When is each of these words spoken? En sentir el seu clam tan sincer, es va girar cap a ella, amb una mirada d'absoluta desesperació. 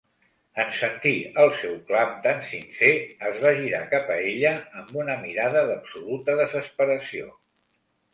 En 0.61 0.69
sentir 0.75 1.11
el 1.41 1.49
seu 1.57 1.73
clam 1.91 2.15
tan 2.23 2.39
sincer, 2.51 2.89
es 3.29 3.37
va 3.43 3.51
girar 3.59 3.81
cap 3.91 4.09
a 4.13 4.15
ella, 4.31 4.55
amb 4.81 4.95
una 5.03 5.19
mirada 5.27 5.63
d'absoluta 5.69 6.37
desesperació. 6.41 7.29